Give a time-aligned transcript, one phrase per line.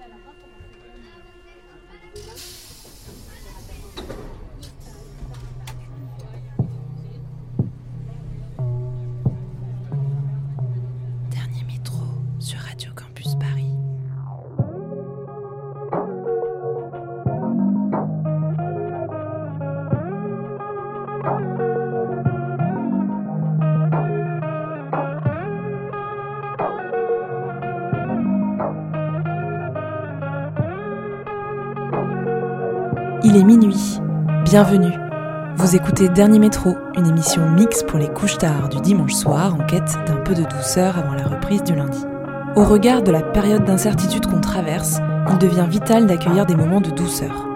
[0.00, 0.59] Gracias.
[34.50, 34.98] Bienvenue.
[35.58, 39.64] Vous écoutez Dernier Métro, une émission mix pour les couches tard du dimanche soir en
[39.64, 42.04] quête d'un peu de douceur avant la reprise du lundi.
[42.56, 44.98] Au regard de la période d'incertitude qu'on traverse,
[45.30, 47.46] il devient vital d'accueillir des moments de douceur.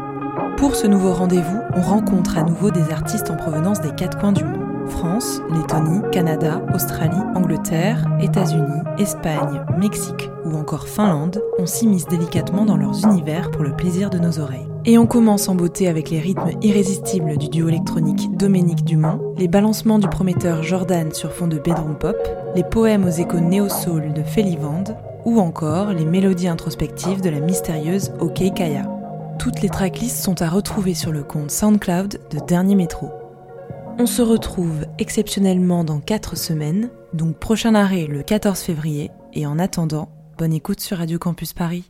[0.56, 4.30] Pour ce nouveau rendez-vous, on rencontre à nouveau des artistes en provenance des quatre coins
[4.30, 4.88] du monde.
[4.88, 12.76] France, Lettonie, Canada, Australie, Angleterre, États-Unis, Espagne, Mexique ou encore Finlande, on s'immisce délicatement dans
[12.76, 14.68] leurs univers pour le plaisir de nos oreilles.
[14.86, 19.48] Et on commence en beauté avec les rythmes irrésistibles du duo électronique Dominique Dumont, les
[19.48, 22.16] balancements du prometteur Jordan sur fond de bedroom pop,
[22.54, 24.84] les poèmes aux échos néo-soul de Felivand,
[25.24, 28.86] ou encore les mélodies introspectives de la mystérieuse OK Kaya.
[29.38, 33.08] Toutes les tracklists sont à retrouver sur le compte SoundCloud de Dernier Métro.
[33.98, 39.58] On se retrouve exceptionnellement dans 4 semaines, donc prochain arrêt le 14 février, et en
[39.58, 41.84] attendant, bonne écoute sur Radio Campus Paris.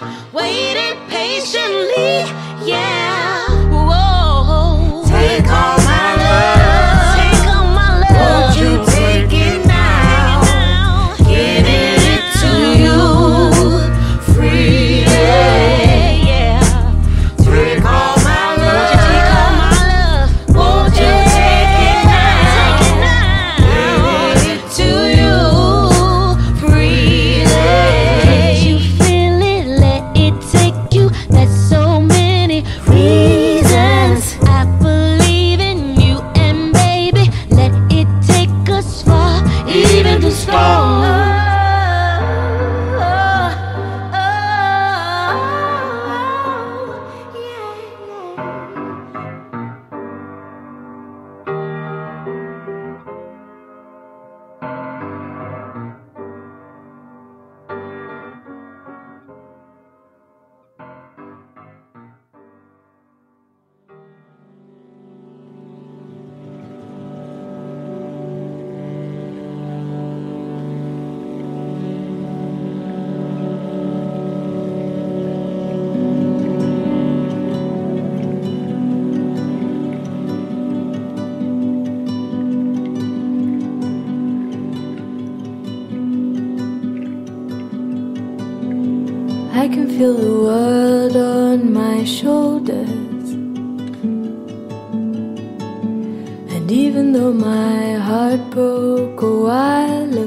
[0.00, 0.67] Here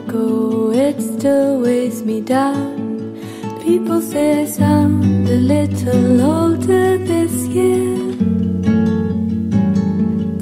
[0.02, 3.18] ago, it still weighs me down.
[3.64, 7.98] People say I sound a little older this year.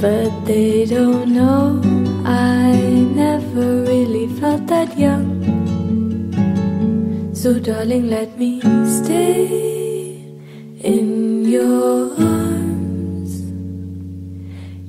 [0.03, 1.81] But they don't know
[2.25, 2.71] I
[3.23, 5.27] never really felt that young.
[7.33, 8.61] So, darling, let me
[8.99, 9.47] stay
[10.81, 13.31] in your arms.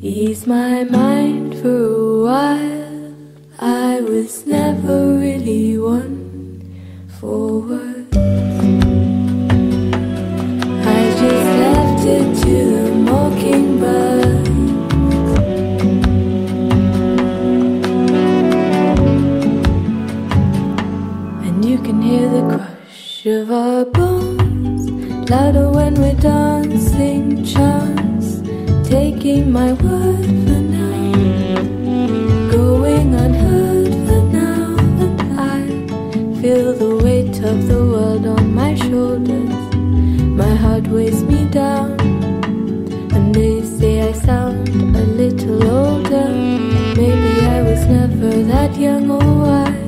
[0.02, 2.79] Ease my mind for a while.
[3.62, 6.80] I was never really one
[7.20, 8.16] for words.
[10.96, 14.48] I just left it to the mockingbird.
[21.44, 24.88] And you can hear the crush of our bones
[25.28, 28.40] louder when we're dancing chants,
[28.88, 30.69] taking my word for
[37.44, 39.74] of the world on my shoulders.
[40.42, 41.98] My heart weighs me down,
[43.14, 46.28] and they say I sound a little older.
[46.96, 49.80] Maybe I was never that young or I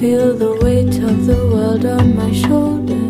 [0.00, 3.07] Feel the weight of the world on my shoulders,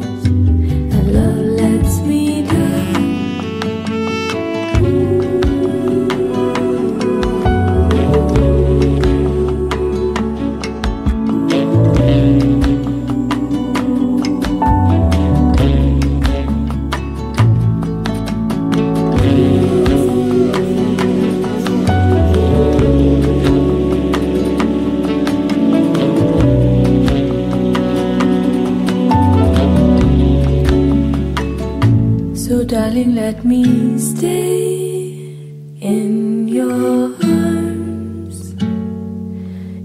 [32.98, 35.36] Darling, let me stay
[35.80, 38.56] in your arms.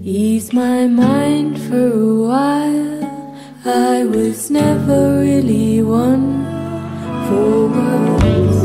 [0.04, 3.36] Ease my mind for a while.
[3.66, 6.44] I was never really one
[7.28, 8.60] for words.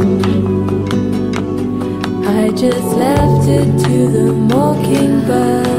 [2.26, 5.77] I just left it to the mockingbird.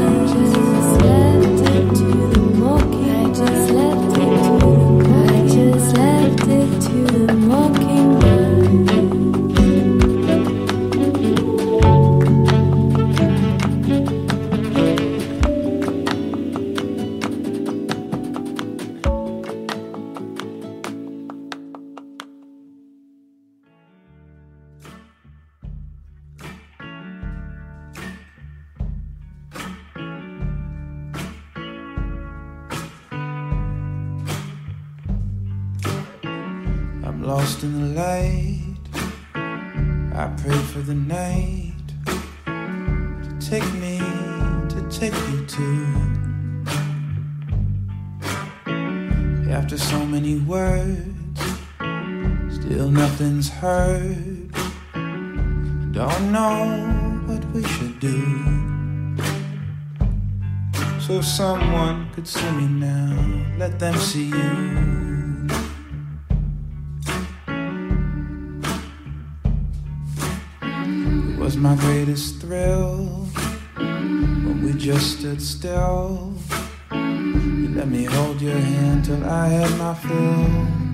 [79.02, 80.90] Till I had my fill.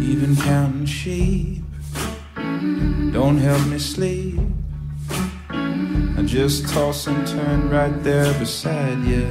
[0.00, 1.62] Even counting sheep
[3.12, 4.40] don't help me sleep.
[5.50, 9.28] I just toss and turn right there beside you.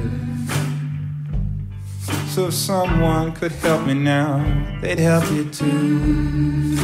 [2.28, 4.42] So if someone could help me now,
[4.80, 6.76] they'd help you too.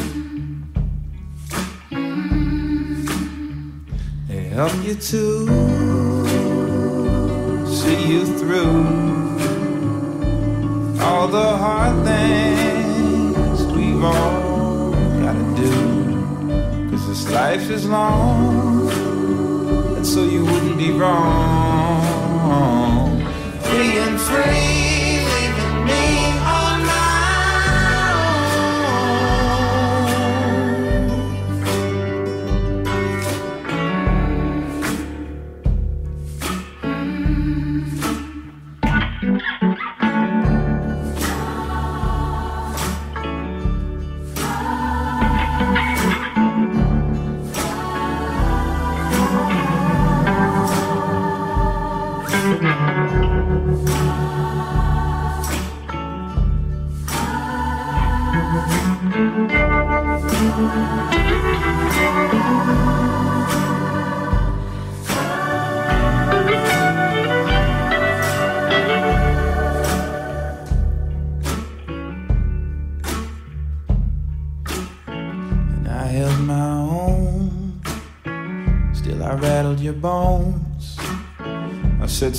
[4.29, 5.90] They help you to
[7.71, 8.83] see you through
[11.01, 14.91] all the hard things we've all
[15.23, 16.91] gotta do.
[16.91, 18.91] Cause this life is long,
[19.97, 22.31] and so you wouldn't be wrong.
[23.71, 26.40] Being free, leaving me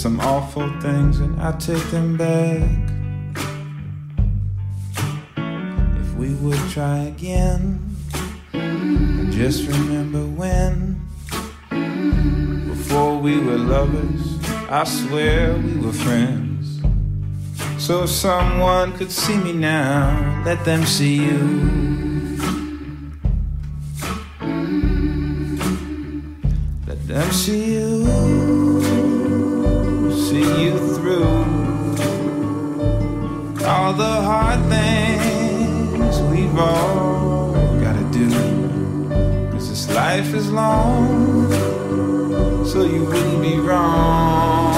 [0.01, 2.67] some awful things, and I take them back.
[6.01, 7.79] If we would try again,
[9.29, 10.99] just remember when.
[12.67, 14.39] Before we were lovers,
[14.71, 16.81] I swear we were friends.
[17.77, 21.41] So if someone could see me now, let them see you.
[26.87, 27.90] Let them see you,
[33.91, 37.51] all the hard things we've all
[37.81, 38.29] gotta do.
[39.51, 41.51] Cause this life is long,
[42.65, 44.70] so you wouldn't be wrong.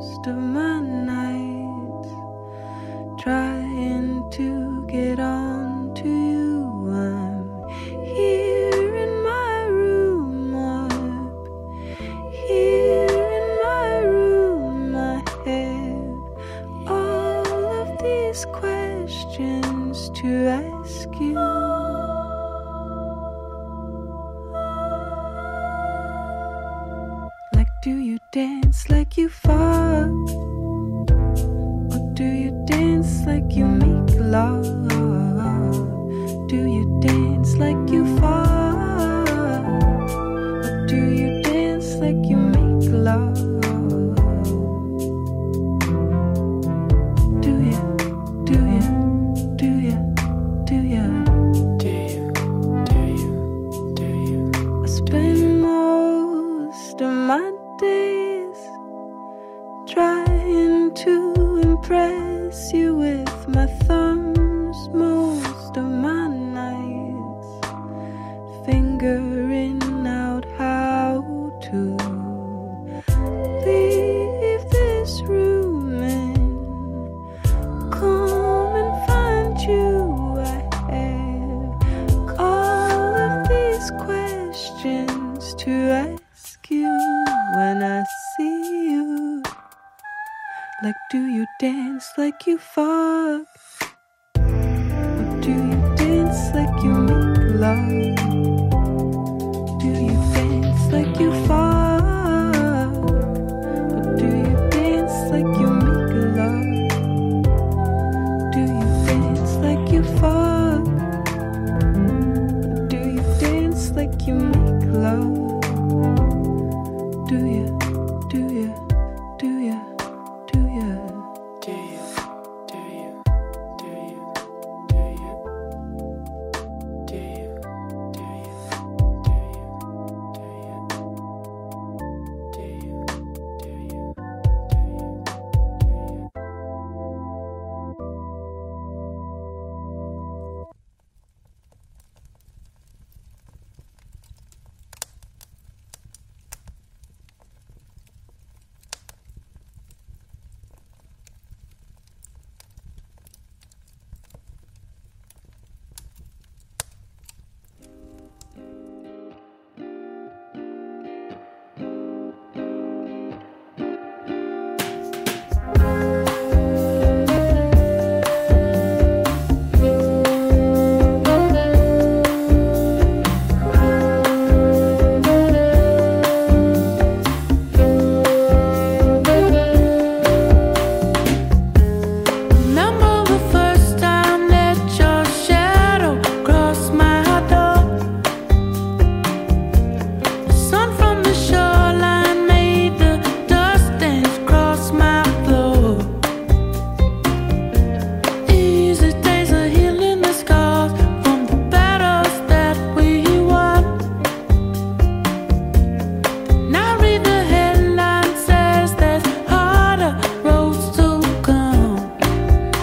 [0.00, 2.08] most of my nights
[3.22, 3.69] try.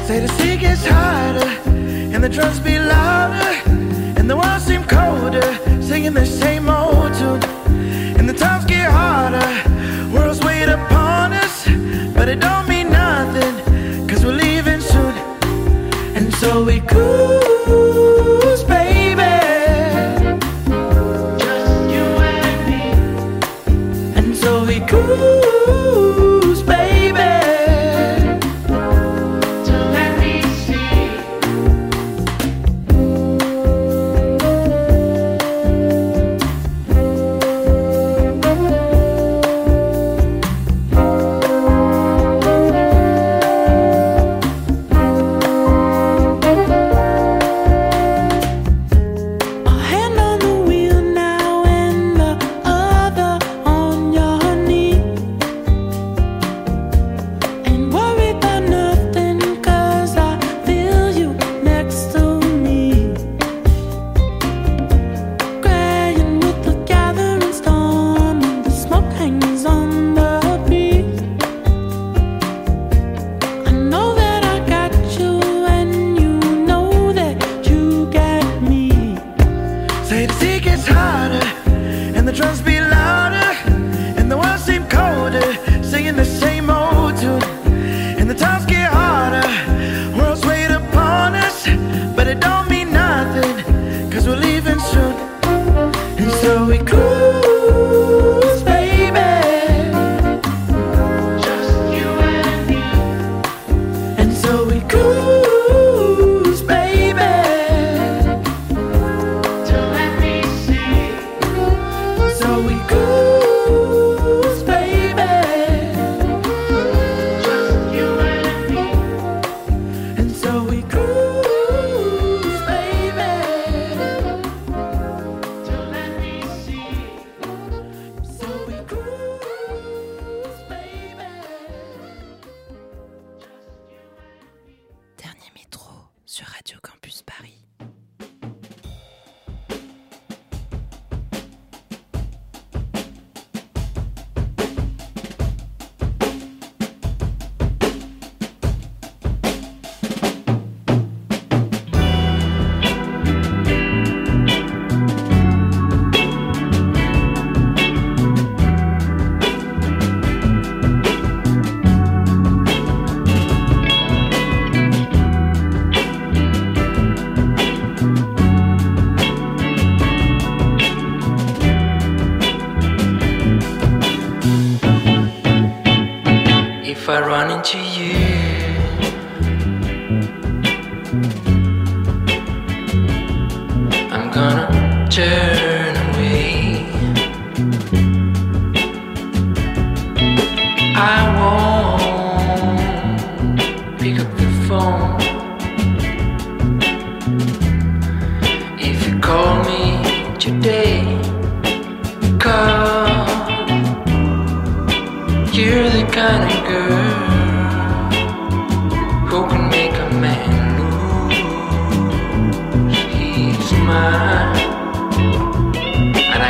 [0.07, 1.49] Say the sea gets harder,
[2.13, 3.69] and the drums be louder,
[4.17, 5.43] and the walls seem colder,
[5.81, 6.56] singing the same.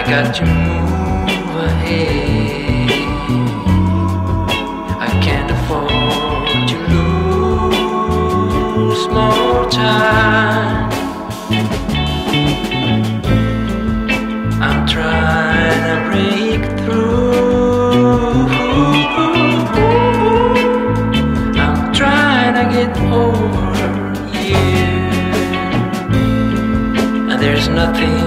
[0.08, 2.90] got to move ahead.
[5.02, 6.78] I can't afford to
[8.88, 10.90] lose more time.
[14.62, 18.48] I'm trying to break through.
[21.60, 24.56] I'm trying to get over you.
[27.30, 28.27] And there's nothing.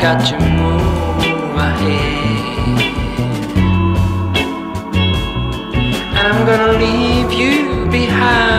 [0.00, 2.78] got to move ahead.
[6.16, 8.57] And I'm gonna leave you behind.